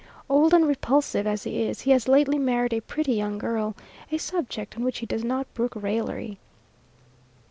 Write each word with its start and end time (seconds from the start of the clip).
Old 0.27 0.51
and 0.51 0.65
repulsive 0.65 1.27
as 1.27 1.43
he 1.43 1.61
is, 1.61 1.81
he 1.81 1.91
has 1.91 2.07
lately 2.07 2.39
married 2.39 2.73
a 2.73 2.79
pretty 2.81 3.13
young 3.13 3.37
girl 3.37 3.75
a 4.11 4.17
subject 4.17 4.75
on 4.75 4.83
which 4.83 4.97
he 4.97 5.05
does 5.05 5.23
not 5.23 5.53
brook 5.53 5.73
raillery. 5.75 6.39